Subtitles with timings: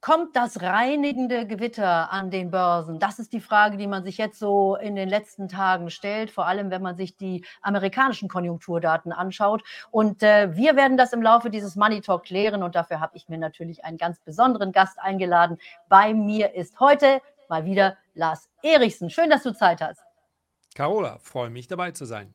[0.00, 2.98] Kommt das reinigende Gewitter an den Börsen?
[2.98, 6.46] Das ist die Frage, die man sich jetzt so in den letzten Tagen stellt, vor
[6.46, 9.62] allem wenn man sich die amerikanischen Konjunkturdaten anschaut.
[9.90, 13.28] Und äh, wir werden das im Laufe dieses Money Talk klären und dafür habe ich
[13.28, 15.58] mir natürlich einen ganz besonderen Gast eingeladen.
[15.90, 17.20] Bei mir ist heute
[17.50, 19.10] mal wieder Lars Erichsen.
[19.10, 20.00] Schön, dass du Zeit hast.
[20.74, 22.32] Carola, freue mich dabei zu sein.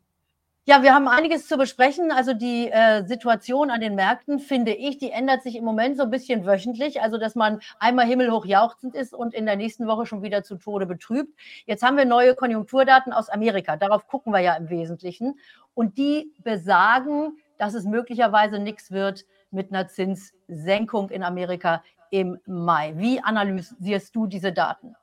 [0.68, 2.12] Ja, wir haben einiges zu besprechen.
[2.12, 6.02] Also die äh, Situation an den Märkten, finde ich, die ändert sich im Moment so
[6.02, 7.04] ein bisschen wöchentlich.
[7.04, 10.56] Also dass man einmal himmelhoch jauchzend ist und in der nächsten Woche schon wieder zu
[10.56, 11.38] Tode betrübt.
[11.68, 13.78] Jetzt haben wir neue Konjunkturdaten aus Amerika.
[13.78, 15.40] Darauf gucken wir ja im Wesentlichen.
[15.76, 22.94] Und die besagen, dass es möglicherweise nichts wird mit einer Zinssenkung in Amerika im Mai.
[22.98, 24.96] Wie analysierst du diese Daten?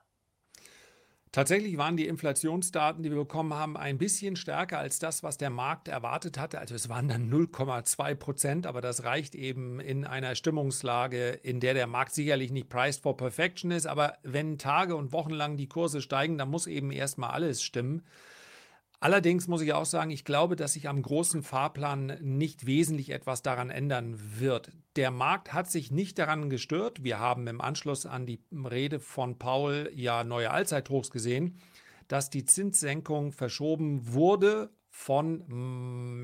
[1.32, 5.48] Tatsächlich waren die Inflationsdaten, die wir bekommen haben, ein bisschen stärker als das, was der
[5.48, 6.58] Markt erwartet hatte.
[6.58, 11.72] Also es waren dann 0,2 Prozent, aber das reicht eben in einer Stimmungslage, in der
[11.72, 13.86] der Markt sicherlich nicht priced for perfection ist.
[13.86, 18.02] Aber wenn Tage und Wochen lang die Kurse steigen, dann muss eben erstmal alles stimmen.
[19.03, 23.42] Allerdings muss ich auch sagen, ich glaube, dass sich am großen Fahrplan nicht wesentlich etwas
[23.42, 24.70] daran ändern wird.
[24.95, 27.03] Der Markt hat sich nicht daran gestört.
[27.03, 31.58] Wir haben im Anschluss an die Rede von Paul ja neue Allzeithochs gesehen,
[32.06, 35.42] dass die Zinssenkung verschoben wurde von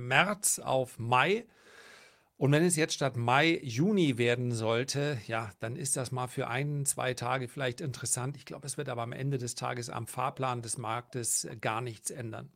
[0.06, 1.46] März auf Mai.
[2.36, 6.46] Und wenn es jetzt statt Mai Juni werden sollte, ja, dann ist das mal für
[6.46, 8.36] ein, zwei Tage vielleicht interessant.
[8.36, 12.12] Ich glaube, es wird aber am Ende des Tages am Fahrplan des Marktes gar nichts
[12.12, 12.52] ändern.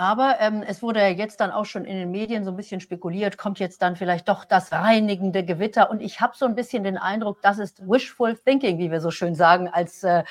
[0.00, 2.80] Aber ähm, es wurde ja jetzt dann auch schon in den Medien so ein bisschen
[2.80, 5.90] spekuliert, kommt jetzt dann vielleicht doch das reinigende Gewitter.
[5.90, 9.10] Und ich habe so ein bisschen den Eindruck, das ist wishful thinking, wie wir so
[9.10, 10.24] schön sagen, als äh,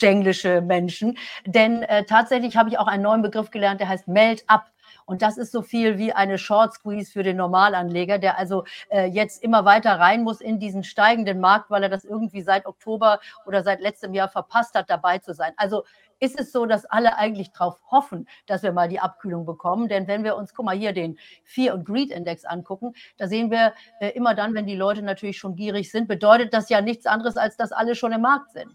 [0.00, 1.18] englische Menschen.
[1.44, 4.66] Denn äh, tatsächlich habe ich auch einen neuen Begriff gelernt, der heißt Melt up.
[5.06, 9.06] Und das ist so viel wie eine Short Squeeze für den Normalanleger, der also äh,
[9.06, 13.20] jetzt immer weiter rein muss in diesen steigenden Markt, weil er das irgendwie seit Oktober
[13.46, 15.52] oder seit letztem Jahr verpasst hat, dabei zu sein.
[15.56, 15.84] Also
[16.18, 19.88] ist es so, dass alle eigentlich darauf hoffen, dass wir mal die Abkühlung bekommen.
[19.88, 23.74] Denn wenn wir uns, guck mal hier, den Fear- und Greed-Index angucken, da sehen wir
[24.00, 27.36] äh, immer dann, wenn die Leute natürlich schon gierig sind, bedeutet das ja nichts anderes,
[27.36, 28.74] als dass alle schon im Markt sind.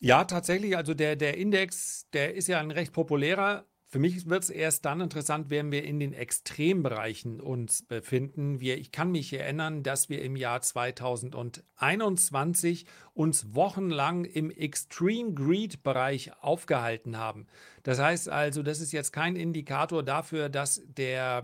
[0.00, 0.76] Ja, tatsächlich.
[0.76, 4.86] Also der, der Index, der ist ja ein recht populärer für mich wird es erst
[4.86, 8.58] dann interessant, wenn wir in den Extrembereichen uns befinden.
[8.58, 15.82] Wir, ich kann mich erinnern, dass wir im Jahr 2021 uns wochenlang im Extreme Greed
[15.82, 17.48] Bereich aufgehalten haben.
[17.82, 21.42] Das heißt also, das ist jetzt kein Indikator dafür, dass der,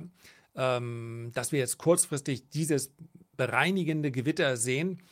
[0.56, 2.94] ähm, dass wir jetzt kurzfristig dieses
[3.36, 5.02] bereinigende Gewitter sehen.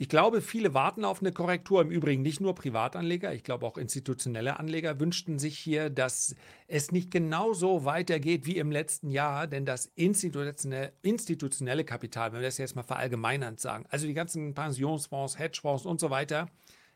[0.00, 1.82] Ich glaube, viele warten auf eine Korrektur.
[1.82, 6.36] Im Übrigen nicht nur Privatanleger, ich glaube auch institutionelle Anleger wünschten sich hier, dass
[6.68, 12.58] es nicht genauso weitergeht wie im letzten Jahr, denn das institutionelle, Kapital, wenn wir das
[12.58, 16.46] jetzt mal verallgemeinernd sagen, also die ganzen Pensionsfonds, Hedgefonds und so weiter,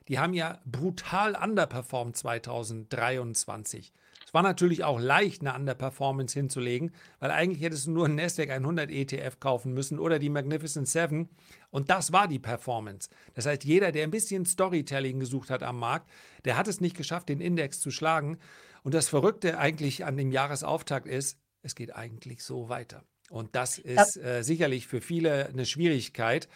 [0.07, 3.93] die haben ja brutal underperformed 2023.
[4.33, 8.49] Es war natürlich auch leicht, eine Underperformance hinzulegen, weil eigentlich hättest du nur einen Nasdaq
[8.49, 11.29] 100 ETF kaufen müssen oder die Magnificent Seven.
[11.73, 13.09] Und das war die Performance.
[13.35, 16.09] Das heißt, jeder, der ein bisschen Storytelling gesucht hat am Markt,
[16.45, 18.39] der hat es nicht geschafft, den Index zu schlagen.
[18.85, 23.03] Und das Verrückte eigentlich an dem Jahresauftakt ist, es geht eigentlich so weiter.
[23.31, 26.49] Und das ist äh, sicherlich für viele eine Schwierigkeit.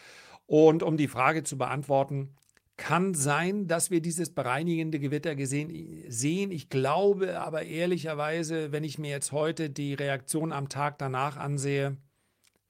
[0.44, 2.36] Und um die Frage zu beantworten,
[2.76, 6.50] kann sein, dass wir dieses bereinigende Gewitter gesehen, sehen.
[6.50, 11.96] Ich glaube aber ehrlicherweise, wenn ich mir jetzt heute die Reaktion am Tag danach ansehe,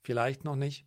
[0.03, 0.86] vielleicht noch nicht.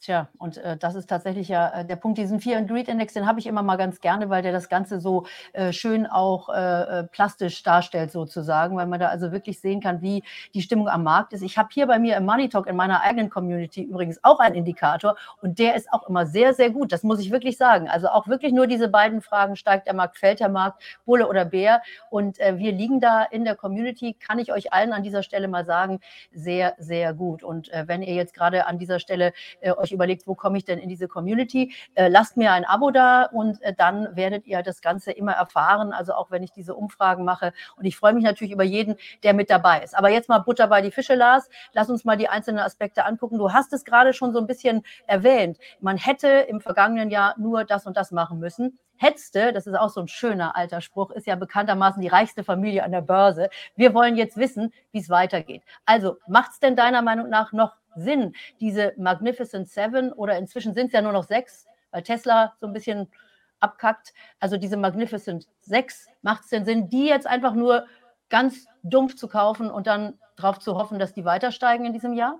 [0.00, 2.18] Tja, und äh, das ist tatsächlich ja äh, der Punkt.
[2.18, 4.68] Diesen Fear and Greed Index, den habe ich immer mal ganz gerne, weil der das
[4.68, 9.60] Ganze so äh, schön auch äh, äh, plastisch darstellt, sozusagen, weil man da also wirklich
[9.60, 10.22] sehen kann, wie
[10.54, 11.42] die Stimmung am Markt ist.
[11.42, 14.54] Ich habe hier bei mir im Money Talk in meiner eigenen Community übrigens auch einen
[14.54, 16.92] Indikator und der ist auch immer sehr, sehr gut.
[16.92, 17.88] Das muss ich wirklich sagen.
[17.88, 21.44] Also auch wirklich nur diese beiden Fragen: steigt der Markt, fällt der Markt, Bulle oder
[21.44, 21.82] Bär?
[22.08, 25.48] Und äh, wir liegen da in der Community, kann ich euch allen an dieser Stelle
[25.48, 25.98] mal sagen,
[26.30, 27.42] sehr, sehr gut.
[27.42, 29.32] Und wenn ihr jetzt gerade an dieser Stelle
[29.76, 32.90] euch euch überlegt, wo komme ich denn in diese Community, äh, lasst mir ein Abo
[32.90, 36.74] da und äh, dann werdet ihr das Ganze immer erfahren, also auch wenn ich diese
[36.74, 37.52] Umfragen mache.
[37.76, 39.96] Und ich freue mich natürlich über jeden, der mit dabei ist.
[39.96, 41.48] Aber jetzt mal Butter bei die Fische, Lars.
[41.72, 43.38] Lass uns mal die einzelnen Aspekte angucken.
[43.38, 45.58] Du hast es gerade schon so ein bisschen erwähnt.
[45.80, 48.78] Man hätte im vergangenen Jahr nur das und das machen müssen.
[48.98, 52.84] Hetzte, das ist auch so ein schöner alter Spruch, ist ja bekanntermaßen die reichste Familie
[52.84, 53.48] an der Börse.
[53.76, 55.62] Wir wollen jetzt wissen, wie es weitergeht.
[55.86, 60.88] Also macht es denn deiner Meinung nach noch Sinn, diese Magnificent Seven oder inzwischen sind
[60.88, 63.08] es ja nur noch sechs, weil Tesla so ein bisschen
[63.60, 64.12] abkackt.
[64.40, 67.86] Also diese Magnificent 6, macht es denn Sinn, die jetzt einfach nur
[68.28, 72.12] ganz dumpf zu kaufen und dann darauf zu hoffen, dass die weiter steigen in diesem
[72.12, 72.38] Jahr?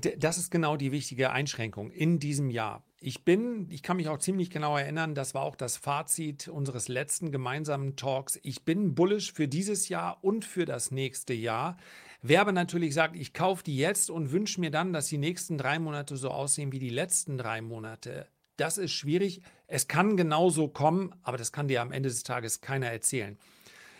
[0.00, 2.82] Das ist genau die wichtige Einschränkung in diesem Jahr.
[2.98, 6.88] Ich bin, ich kann mich auch ziemlich genau erinnern, das war auch das Fazit unseres
[6.88, 8.40] letzten gemeinsamen Talks.
[8.42, 11.76] Ich bin bullish für dieses Jahr und für das nächste Jahr.
[12.22, 15.58] Wer aber natürlich sagt, ich kaufe die jetzt und wünsche mir dann, dass die nächsten
[15.58, 18.26] drei Monate so aussehen wie die letzten drei Monate,
[18.56, 19.42] das ist schwierig.
[19.68, 23.38] Es kann genauso kommen, aber das kann dir am Ende des Tages keiner erzählen.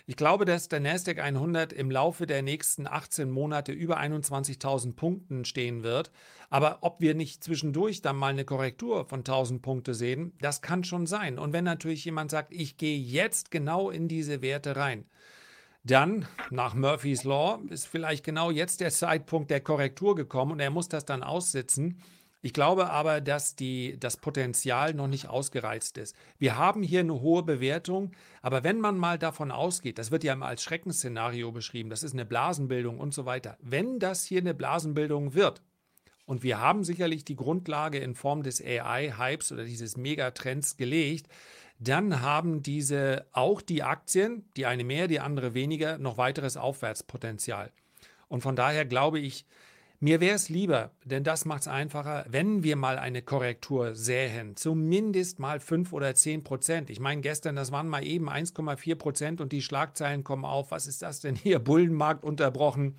[0.07, 5.47] Ich glaube, dass der Nasdaq 100 im Laufe der nächsten 18 Monate über 21.000 Punkten
[5.47, 6.11] stehen wird.
[6.51, 10.85] Aber ob wir nicht zwischendurch dann mal eine Korrektur von 1000 Punkte sehen, das kann
[10.85, 11.39] schon sein.
[11.39, 15.07] Und wenn natürlich jemand sagt, ich gehe jetzt genau in diese Werte rein,
[15.85, 20.71] dann, nach Murphy's Law, ist vielleicht genau jetzt der Zeitpunkt der Korrektur gekommen und er
[20.71, 22.03] muss das dann aussitzen.
[22.45, 26.15] Ich glaube aber, dass die, das Potenzial noch nicht ausgereizt ist.
[26.37, 28.13] Wir haben hier eine hohe Bewertung,
[28.43, 32.13] aber wenn man mal davon ausgeht, das wird ja immer als Schreckensszenario beschrieben, das ist
[32.13, 33.57] eine Blasenbildung und so weiter.
[33.63, 35.63] Wenn das hier eine Blasenbildung wird,
[36.27, 41.29] und wir haben sicherlich die Grundlage in Form des AI-Hypes oder dieses Megatrends gelegt,
[41.79, 47.73] dann haben diese auch die Aktien, die eine mehr, die andere weniger, noch weiteres Aufwärtspotenzial.
[48.29, 49.47] Und von daher glaube ich,
[50.05, 54.55] mir wäre es lieber, denn das macht es einfacher, wenn wir mal eine Korrektur sähen,
[54.55, 56.91] zumindest mal 5 oder 10 Prozent.
[56.91, 60.73] Ich meine, gestern, das waren mal eben 1,4 Prozent und die Schlagzeilen kommen auf.
[60.73, 61.59] Was ist das denn hier?
[61.65, 62.97] Bullenmarkt unterbrochen.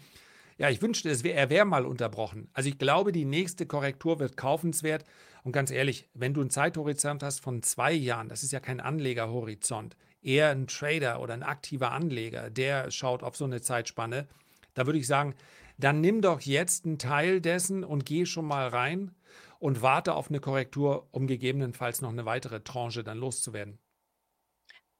[0.57, 2.49] Ja, ich wünschte, es wär, er wäre mal unterbrochen.
[2.53, 5.03] Also ich glaube, die nächste Korrektur wird kaufenswert.
[5.43, 8.79] Und ganz ehrlich, wenn du einen Zeithorizont hast von zwei Jahren, das ist ja kein
[8.79, 14.27] Anlegerhorizont, eher ein Trader oder ein aktiver Anleger, der schaut auf so eine Zeitspanne,
[14.73, 15.35] da würde ich sagen,
[15.77, 19.15] dann nimm doch jetzt einen Teil dessen und geh schon mal rein
[19.59, 23.79] und warte auf eine Korrektur, um gegebenenfalls noch eine weitere Tranche dann loszuwerden.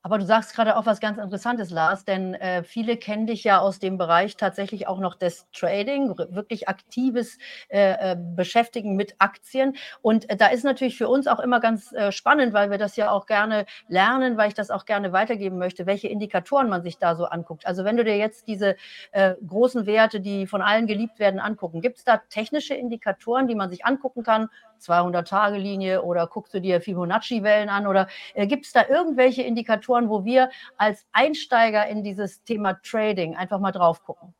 [0.05, 3.57] Aber du sagst gerade auch was ganz Interessantes, Lars, denn äh, viele kennen dich ja
[3.57, 9.75] aus dem Bereich tatsächlich auch noch des Trading, wirklich aktives äh, äh, Beschäftigen mit Aktien.
[10.03, 12.97] Und äh, da ist natürlich für uns auch immer ganz äh, spannend, weil wir das
[12.97, 16.99] ja auch gerne lernen, weil ich das auch gerne weitergeben möchte, welche Indikatoren man sich
[16.99, 17.65] da so anguckt.
[17.65, 18.75] Also wenn du dir jetzt diese
[19.11, 23.55] äh, großen Werte, die von allen geliebt werden, angucken, gibt es da technische Indikatoren, die
[23.55, 24.49] man sich angucken kann,
[24.79, 30.25] 200-Tage-Linie oder guckst du dir Fibonacci-Wellen an oder äh, gibt es da irgendwelche Indikatoren, wo
[30.25, 34.33] wir als Einsteiger in dieses Thema Trading einfach mal drauf gucken?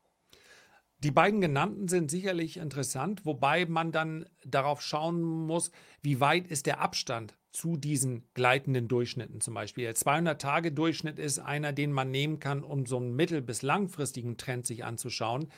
[1.00, 5.72] Die beiden genannten sind sicherlich interessant, wobei man dann darauf schauen muss,
[6.02, 9.86] wie weit ist der Abstand zu diesen gleitenden Durchschnitten zum Beispiel.
[9.86, 14.66] Der 200-Tage-Durchschnitt ist einer, den man nehmen kann, um so einen mittel- bis langfristigen Trend
[14.66, 15.50] sich anzuschauen.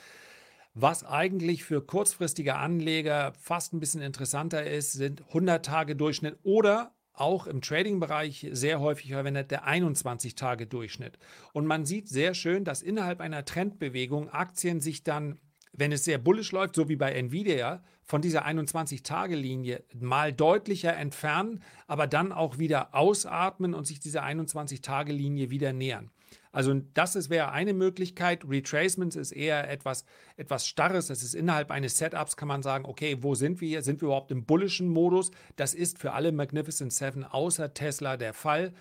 [0.80, 6.94] Was eigentlich für kurzfristige Anleger fast ein bisschen interessanter ist, sind 100 Tage Durchschnitt oder
[7.14, 11.18] auch im Trading-Bereich sehr häufig verwendet der 21-Tage-Durchschnitt.
[11.52, 15.40] Und man sieht sehr schön, dass innerhalb einer Trendbewegung Aktien sich dann,
[15.74, 21.64] wenn es sehr bullisch läuft, so wie bei Nvidia, von dieser 21-Tage-Linie mal deutlicher entfernen,
[21.88, 26.12] aber dann auch wieder ausatmen und sich dieser 21-Tage-Linie wieder nähern.
[26.52, 28.44] Also das wäre eine Möglichkeit.
[28.48, 30.06] Retracements ist eher etwas,
[30.38, 31.08] etwas Starres.
[31.08, 33.82] Das ist innerhalb eines Setups, kann man sagen, okay, wo sind wir hier?
[33.84, 35.32] Sind wir überhaupt im bullischen Modus?
[35.56, 38.74] Das ist für alle Magnificent Seven außer Tesla der Fall.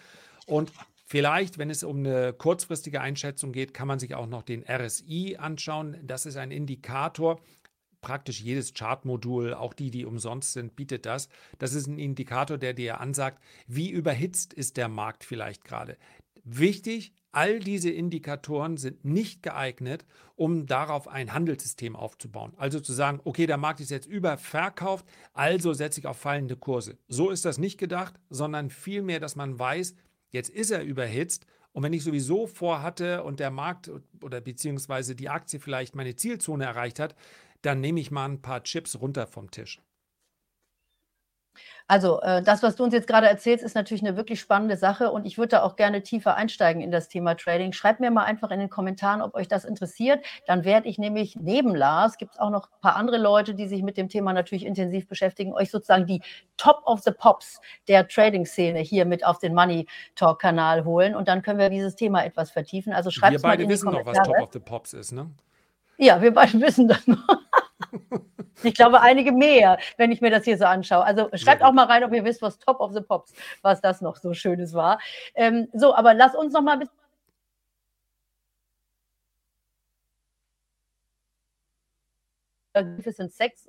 [0.47, 0.73] Und
[1.09, 5.37] Vielleicht, wenn es um eine kurzfristige Einschätzung geht, kann man sich auch noch den RSI
[5.39, 5.97] anschauen.
[6.03, 7.41] Das ist ein Indikator.
[8.01, 11.29] Praktisch jedes Chartmodul, auch die, die umsonst sind, bietet das.
[11.61, 15.97] Das ist ein Indikator, der dir ansagt, wie überhitzt ist der Markt vielleicht gerade.
[16.43, 20.07] Wichtig, All diese Indikatoren sind nicht geeignet,
[20.37, 22.55] um darauf ein Handelssystem aufzubauen.
[22.57, 26.99] Also zu sagen, okay, der Markt ist jetzt überverkauft, also setze ich auf fallende Kurse.
[27.09, 29.95] So ist das nicht gedacht, sondern vielmehr, dass man weiß,
[30.31, 33.91] jetzt ist er überhitzt und wenn ich sowieso vorhatte und der Markt
[34.23, 37.15] oder beziehungsweise die Aktie vielleicht meine Zielzone erreicht hat,
[37.61, 39.83] dann nehme ich mal ein paar Chips runter vom Tisch.
[41.89, 45.13] Also äh, das, was du uns jetzt gerade erzählst, ist natürlich eine wirklich spannende Sache
[45.13, 47.73] und ich würde da auch gerne tiefer einsteigen in das Thema Trading.
[47.73, 50.25] Schreibt mir mal einfach in den Kommentaren, ob euch das interessiert.
[50.47, 53.69] Dann werde ich nämlich neben Lars, gibt es auch noch ein paar andere Leute, die
[53.69, 56.23] sich mit dem Thema natürlich intensiv beschäftigen, euch sozusagen die
[56.57, 61.43] Top of the Pops der Trading-Szene hier mit auf den Money Talk-Kanal holen und dann
[61.43, 62.93] können wir dieses Thema etwas vertiefen.
[62.93, 63.99] Also schreibt mal in die Kommentare.
[63.99, 65.31] Wir beide wissen noch, was Top of the Pops ist, ne?
[65.99, 67.46] Ja, wir beide wissen das noch.
[68.63, 71.05] Ich glaube, einige mehr, wenn ich mir das hier so anschaue.
[71.05, 73.33] Also schreibt auch mal rein, ob ihr wisst, was Top of the Pops,
[73.63, 74.99] was das noch so Schönes war.
[75.35, 77.06] Ähm, so, aber lass uns noch mal ein bisschen
[82.77, 83.69] Magnificent Sex,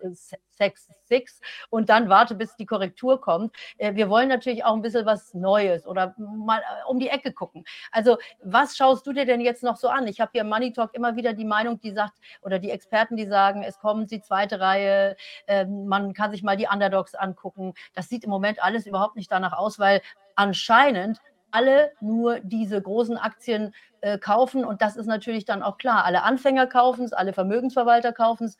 [0.49, 3.55] Sex Six und dann warte, bis die Korrektur kommt.
[3.77, 7.31] Äh, wir wollen natürlich auch ein bisschen was Neues oder mal äh, um die Ecke
[7.31, 7.63] gucken.
[7.91, 10.07] Also, was schaust du dir denn jetzt noch so an?
[10.07, 13.15] Ich habe hier im Money Talk immer wieder die Meinung, die sagt, oder die Experten,
[13.15, 15.15] die sagen, es kommt die zweite Reihe,
[15.47, 17.73] ähm, man kann sich mal die Underdogs angucken.
[17.93, 20.01] Das sieht im Moment alles überhaupt nicht danach aus, weil
[20.35, 21.19] anscheinend
[21.51, 26.05] alle nur diese großen Aktien äh, kaufen und das ist natürlich dann auch klar.
[26.05, 28.57] Alle Anfänger kaufen es, alle Vermögensverwalter kaufen es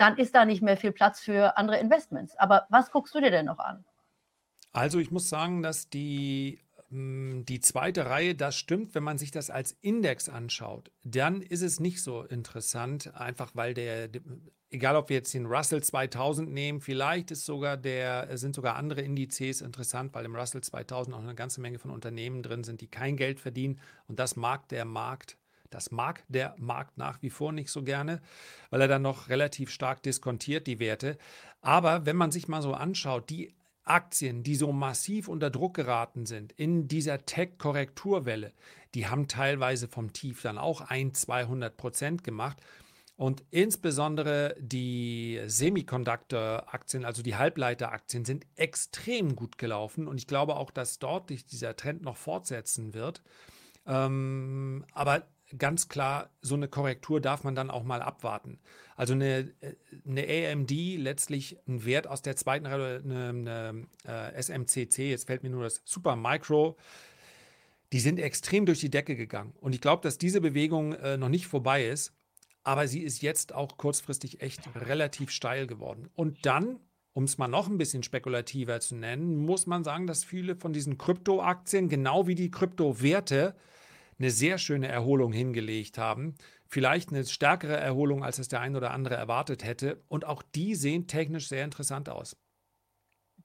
[0.00, 2.34] dann ist da nicht mehr viel Platz für andere Investments.
[2.38, 3.84] Aber was guckst du dir denn noch an?
[4.72, 9.30] Also ich muss sagen, dass die, hm, die zweite Reihe, das stimmt, wenn man sich
[9.30, 14.08] das als Index anschaut, dann ist es nicht so interessant, einfach weil der,
[14.70, 19.02] egal ob wir jetzt den Russell 2000 nehmen, vielleicht ist sogar der, sind sogar andere
[19.02, 22.88] Indizes interessant, weil im Russell 2000 auch eine ganze Menge von Unternehmen drin sind, die
[22.88, 25.36] kein Geld verdienen und das mag der Markt
[25.70, 28.20] das mag der Markt nach wie vor nicht so gerne,
[28.70, 31.16] weil er dann noch relativ stark diskontiert, die Werte.
[31.60, 36.26] Aber wenn man sich mal so anschaut, die Aktien, die so massiv unter Druck geraten
[36.26, 38.52] sind in dieser Tech-Korrekturwelle,
[38.94, 42.58] die haben teilweise vom Tief dann auch ein, 200 Prozent gemacht.
[43.16, 50.08] Und insbesondere die Semiconductor-Aktien, also die Halbleiter-Aktien, sind extrem gut gelaufen.
[50.08, 53.22] Und ich glaube auch, dass dort sich dieser Trend noch fortsetzen wird.
[53.86, 55.24] Ähm, aber
[55.58, 58.58] ganz klar, so eine Korrektur darf man dann auch mal abwarten.
[58.96, 59.52] Also eine,
[60.06, 65.42] eine AMD, letztlich ein Wert aus der zweiten Reihe, eine, eine äh, SMCC, jetzt fällt
[65.42, 66.76] mir nur das Super Micro,
[67.92, 69.52] die sind extrem durch die Decke gegangen.
[69.60, 72.12] Und ich glaube, dass diese Bewegung äh, noch nicht vorbei ist,
[72.62, 76.08] aber sie ist jetzt auch kurzfristig echt relativ steil geworden.
[76.14, 76.78] Und dann,
[77.12, 80.72] um es mal noch ein bisschen spekulativer zu nennen, muss man sagen, dass viele von
[80.72, 83.56] diesen Kryptoaktien, genau wie die Kryptowerte,
[84.20, 86.34] eine sehr schöne Erholung hingelegt haben.
[86.66, 90.04] Vielleicht eine stärkere Erholung, als es der ein oder andere erwartet hätte.
[90.08, 92.36] Und auch die sehen technisch sehr interessant aus.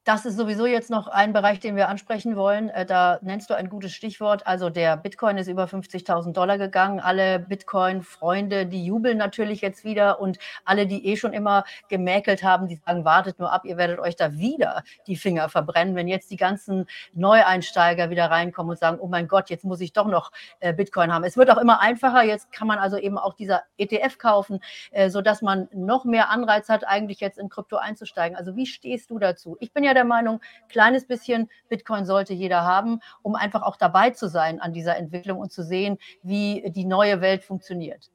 [0.05, 2.69] Das ist sowieso jetzt noch ein Bereich, den wir ansprechen wollen.
[2.69, 4.45] Äh, da nennst du ein gutes Stichwort.
[4.45, 7.00] Also der Bitcoin ist über 50.000 Dollar gegangen.
[7.00, 12.67] Alle Bitcoin-Freunde, die jubeln natürlich jetzt wieder und alle, die eh schon immer gemäkelt haben,
[12.67, 16.29] die sagen, wartet nur ab, ihr werdet euch da wieder die Finger verbrennen, wenn jetzt
[16.29, 20.31] die ganzen Neueinsteiger wieder reinkommen und sagen, oh mein Gott, jetzt muss ich doch noch
[20.59, 21.24] äh, Bitcoin haben.
[21.24, 22.21] Es wird auch immer einfacher.
[22.21, 24.59] Jetzt kann man also eben auch dieser ETF kaufen,
[24.91, 28.38] äh, sodass man noch mehr Anreiz hat, eigentlich jetzt in Krypto einzusteigen.
[28.38, 29.57] Also wie stehst du dazu?
[29.59, 34.12] Ich bin ja der Meinung, kleines bisschen Bitcoin sollte jeder haben, um einfach auch dabei
[34.12, 38.12] zu sein an dieser Entwicklung und zu sehen, wie die neue Welt funktioniert.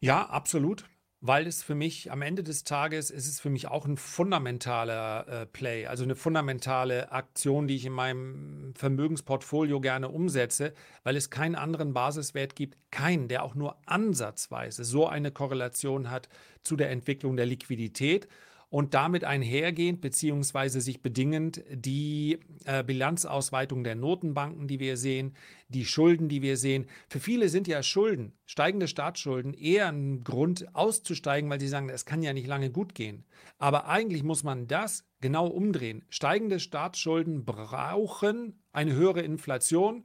[0.00, 0.84] Ja, absolut
[1.26, 5.26] weil es für mich am Ende des Tages ist es für mich auch ein fundamentaler
[5.26, 11.30] äh, Play, also eine fundamentale Aktion, die ich in meinem Vermögensportfolio gerne umsetze, weil es
[11.30, 16.28] keinen anderen Basiswert gibt, keinen, der auch nur ansatzweise so eine Korrelation hat
[16.62, 18.28] zu der Entwicklung der Liquidität
[18.74, 25.36] und damit einhergehend beziehungsweise sich bedingend die äh, Bilanzausweitung der Notenbanken, die wir sehen,
[25.68, 26.86] die Schulden, die wir sehen.
[27.08, 32.04] Für viele sind ja Schulden, steigende Staatsschulden, eher ein Grund auszusteigen, weil sie sagen, es
[32.04, 33.24] kann ja nicht lange gut gehen.
[33.58, 36.02] Aber eigentlich muss man das genau umdrehen.
[36.08, 40.02] Steigende Staatsschulden brauchen eine höhere Inflation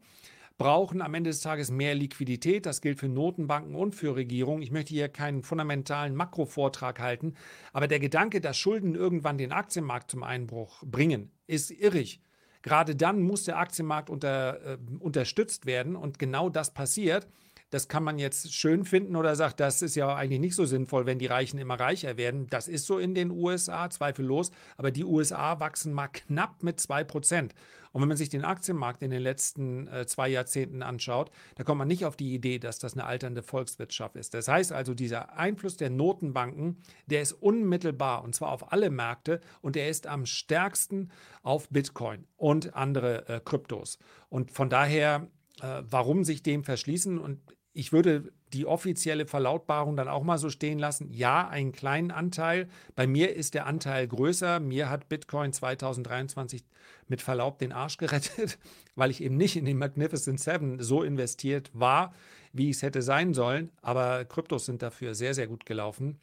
[0.60, 2.68] brauchen am Ende des Tages mehr Liquidität.
[2.68, 4.62] Das gilt für Notenbanken und für Regierungen.
[4.62, 7.34] Ich möchte hier keinen fundamentalen Makrovortrag halten,
[7.74, 12.22] aber der Gedanke, dass Schulden irgendwann den Aktienmarkt zum Einbruch bringen, ist irrig.
[12.62, 17.28] Gerade dann muss der Aktienmarkt unter, äh, unterstützt werden und genau das passiert.
[17.70, 21.06] Das kann man jetzt schön finden oder sagt, das ist ja eigentlich nicht so sinnvoll,
[21.06, 22.48] wenn die Reichen immer reicher werden.
[22.48, 24.51] Das ist so in den USA, zweifellos.
[24.75, 27.54] Aber die USA wachsen mal knapp mit 2%.
[27.91, 31.79] Und wenn man sich den Aktienmarkt in den letzten äh, zwei Jahrzehnten anschaut, da kommt
[31.79, 34.34] man nicht auf die Idee, dass das eine alternde Volkswirtschaft ist.
[34.34, 36.77] Das heißt also, dieser Einfluss der Notenbanken,
[37.08, 42.25] der ist unmittelbar und zwar auf alle Märkte und der ist am stärksten auf Bitcoin
[42.38, 43.98] und andere äh, Kryptos.
[44.29, 45.27] Und von daher,
[45.62, 47.17] äh, warum sich dem verschließen?
[47.17, 47.39] Und
[47.74, 51.12] ich würde die offizielle Verlautbarung dann auch mal so stehen lassen.
[51.13, 52.68] Ja, einen kleinen Anteil.
[52.96, 54.60] Bei mir ist der Anteil größer.
[54.60, 56.63] Mir hat Bitcoin 2023
[57.08, 58.58] mit Verlaub den Arsch gerettet,
[58.96, 62.13] weil ich eben nicht in den Magnificent Seven so investiert war,
[62.53, 63.72] wie ich es hätte sein sollen.
[63.82, 66.20] Aber Kryptos sind dafür sehr, sehr gut gelaufen.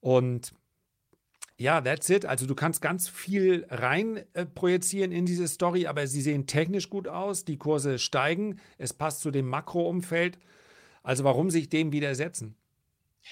[0.00, 0.52] Und
[1.56, 2.26] ja, that's it.
[2.26, 6.90] Also du kannst ganz viel rein äh, projizieren in diese Story, aber sie sehen technisch
[6.90, 7.44] gut aus.
[7.44, 8.58] Die Kurse steigen.
[8.76, 10.38] Es passt zu dem Makroumfeld.
[11.04, 12.56] Also warum sich dem widersetzen?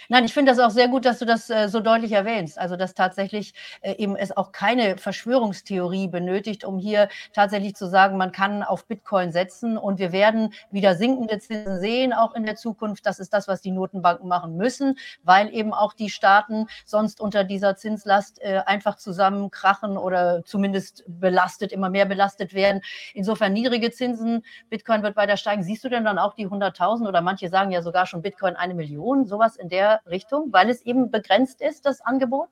[0.08, 2.58] Nein, ich finde das auch sehr gut, dass du das äh, so deutlich erwähnst.
[2.58, 8.16] Also, dass tatsächlich äh, eben es auch keine Verschwörungstheorie benötigt, um hier tatsächlich zu sagen,
[8.16, 12.56] man kann auf Bitcoin setzen und wir werden wieder sinkende Zinsen sehen, auch in der
[12.56, 13.06] Zukunft.
[13.06, 17.44] Das ist das, was die Notenbanken machen müssen, weil eben auch die Staaten sonst unter
[17.44, 22.82] dieser Zinslast äh, einfach zusammenkrachen oder zumindest belastet, immer mehr belastet werden.
[23.14, 25.62] Insofern niedrige Zinsen, Bitcoin wird weiter steigen.
[25.62, 28.74] Siehst du denn dann auch die 100.000 oder manche sagen ja sogar schon Bitcoin eine
[28.74, 32.48] Million, sowas in der Richtung, weil es eben begrenzt ist, das Angebot?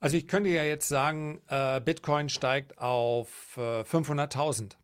[0.00, 4.76] Also ich könnte ja jetzt sagen, äh, Bitcoin steigt auf äh, 500.000.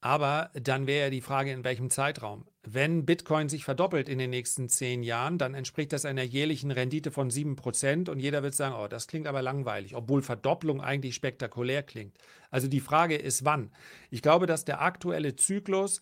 [0.00, 2.46] Aber dann wäre ja die Frage, in welchem Zeitraum.
[2.62, 7.10] Wenn Bitcoin sich verdoppelt in den nächsten zehn Jahren, dann entspricht das einer jährlichen Rendite
[7.10, 11.82] von 7% und jeder wird sagen, oh, das klingt aber langweilig, obwohl Verdopplung eigentlich spektakulär
[11.82, 12.16] klingt.
[12.50, 13.72] Also die Frage ist, wann.
[14.10, 16.00] Ich glaube, dass der aktuelle Zyklus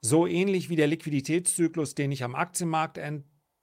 [0.00, 2.96] so ähnlich wie der Liquiditätszyklus, den ich am Aktienmarkt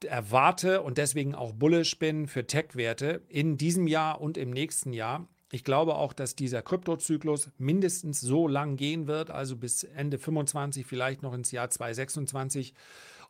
[0.05, 5.27] erwarte und deswegen auch bullish bin für Tech-Werte in diesem Jahr und im nächsten Jahr.
[5.51, 10.85] Ich glaube auch, dass dieser Kryptozyklus mindestens so lang gehen wird, also bis Ende 25,
[10.85, 12.73] vielleicht noch ins Jahr 2026.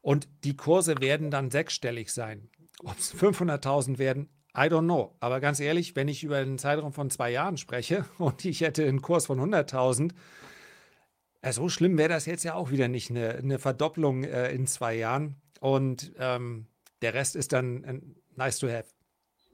[0.01, 2.49] Und die Kurse werden dann sechsstellig sein.
[2.83, 5.15] Ob es 500.000 werden, I don't know.
[5.19, 8.87] Aber ganz ehrlich, wenn ich über einen Zeitraum von zwei Jahren spreche und ich hätte
[8.87, 10.11] einen Kurs von 100.000,
[11.41, 14.65] äh, so schlimm wäre das jetzt ja auch wieder nicht, eine, eine Verdopplung äh, in
[14.65, 15.35] zwei Jahren.
[15.59, 16.67] Und ähm,
[17.01, 17.99] der Rest ist dann äh,
[18.35, 18.85] nice to have.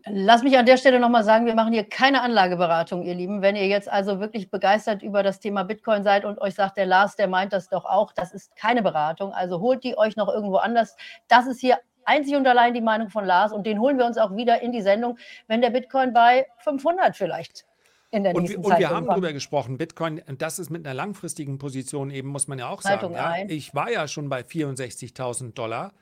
[0.05, 3.41] Lass mich an der Stelle nochmal sagen, wir machen hier keine Anlageberatung, ihr Lieben.
[3.41, 6.85] Wenn ihr jetzt also wirklich begeistert über das Thema Bitcoin seid und euch sagt, der
[6.85, 9.31] Lars, der meint das doch auch, das ist keine Beratung.
[9.31, 10.97] Also holt die euch noch irgendwo anders.
[11.29, 14.17] Das ist hier einzig und allein die Meinung von Lars und den holen wir uns
[14.17, 15.17] auch wieder in die Sendung,
[15.47, 17.65] wenn der Bitcoin bei 500 vielleicht
[18.13, 18.77] in der und nächsten wir, Zeit.
[18.77, 22.59] Und wir haben darüber gesprochen, Bitcoin, das ist mit einer langfristigen Position eben, muss man
[22.59, 23.13] ja auch sagen.
[23.13, 25.93] Ja, ich war ja schon bei 64.000 Dollar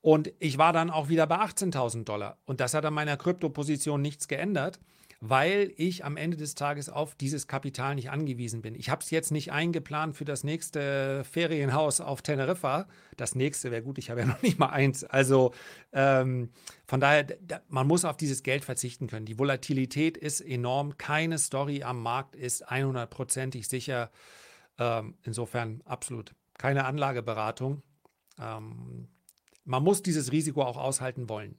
[0.00, 2.38] und ich war dann auch wieder bei 18.000 Dollar.
[2.46, 4.80] Und das hat an meiner Kryptoposition nichts geändert,
[5.20, 8.74] weil ich am Ende des Tages auf dieses Kapital nicht angewiesen bin.
[8.74, 12.86] Ich habe es jetzt nicht eingeplant für das nächste Ferienhaus auf Teneriffa.
[13.16, 15.04] Das nächste wäre gut, ich habe ja noch nicht mal eins.
[15.04, 15.52] Also
[15.92, 16.50] ähm,
[16.86, 19.26] von daher, da, man muss auf dieses Geld verzichten können.
[19.26, 20.98] Die Volatilität ist enorm.
[20.98, 24.10] Keine Story am Markt ist 100%ig sicher.
[24.78, 27.82] Ähm, insofern absolut keine Anlageberatung.
[28.38, 29.08] Ähm,
[29.64, 31.58] man muss dieses Risiko auch aushalten wollen.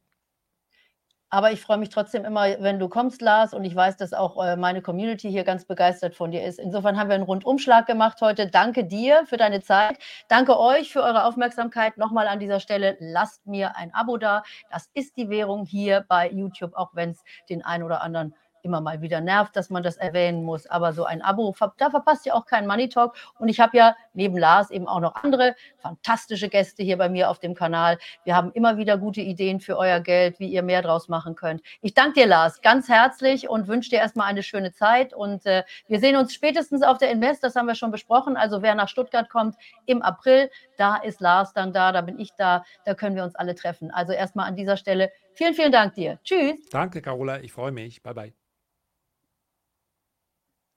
[1.30, 4.42] Aber ich freue mich trotzdem immer, wenn du kommst, Lars, und ich weiß, dass auch
[4.42, 6.58] äh, meine Community hier ganz begeistert von dir ist.
[6.58, 8.48] Insofern haben wir einen Rundumschlag gemacht heute.
[8.48, 9.98] Danke dir für deine Zeit.
[10.30, 11.98] Danke euch für eure Aufmerksamkeit.
[11.98, 14.44] Nochmal an dieser Stelle, lasst mir ein Abo da.
[14.72, 18.34] Das ist die Währung hier bei YouTube, auch wenn es den einen oder anderen
[18.67, 20.67] immer mal wieder nervt, dass man das erwähnen muss.
[20.67, 23.15] Aber so ein Abo, da verpasst ihr auch keinen Money Talk.
[23.39, 27.30] Und ich habe ja neben Lars eben auch noch andere fantastische Gäste hier bei mir
[27.30, 27.97] auf dem Kanal.
[28.25, 31.62] Wir haben immer wieder gute Ideen für euer Geld, wie ihr mehr draus machen könnt.
[31.82, 35.13] Ich danke dir, Lars, ganz herzlich und wünsche dir erstmal eine schöne Zeit.
[35.13, 38.36] Und äh, wir sehen uns spätestens auf der Invest, das haben wir schon besprochen.
[38.36, 42.32] Also wer nach Stuttgart kommt im April, da ist Lars dann da, da bin ich
[42.38, 43.91] da, da können wir uns alle treffen.
[43.91, 46.19] Also erstmal an dieser Stelle vielen, vielen Dank dir.
[46.23, 46.69] Tschüss.
[46.69, 48.01] Danke, Carola, ich freue mich.
[48.03, 48.34] Bye, bye.